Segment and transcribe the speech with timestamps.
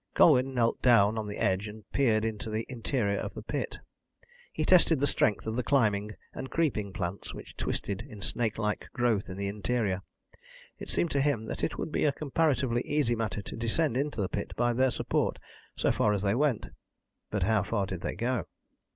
[0.15, 3.77] Colwyn knelt down on the edge and peered into the interior of the pit.
[4.51, 9.29] He tested the strength of the climbing and creeping plants which twisted in snakelike growth
[9.29, 10.01] in the interior.
[10.79, 14.19] It seemed to him that it would be a comparatively easy matter to descend into
[14.21, 15.37] the pit by their support,
[15.75, 16.69] so far as they went.
[17.29, 18.47] But how far did they go?